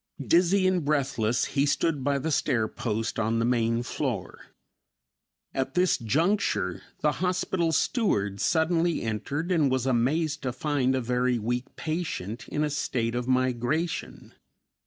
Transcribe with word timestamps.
Dizzy 0.19 0.65
and 0.65 0.83
breathless 0.83 1.45
he 1.45 1.63
stood 1.67 2.03
by 2.03 2.17
the 2.17 2.31
stair 2.31 2.67
post 2.67 3.19
on 3.19 3.37
the 3.37 3.45
main 3.45 3.83
floor. 3.83 4.47
At 5.53 5.75
this 5.75 5.99
juncture 5.99 6.81
the 7.01 7.11
hospital 7.21 7.71
steward 7.71 8.39
suddenly 8.41 9.03
entered 9.03 9.51
and 9.51 9.69
was 9.69 9.85
amazed 9.85 10.41
to 10.41 10.53
find 10.53 10.95
a 10.95 11.01
very 11.01 11.37
weak 11.37 11.75
patient 11.75 12.47
in 12.47 12.63
a 12.63 12.71
state 12.71 13.13
of 13.13 13.27
migration. 13.27 14.33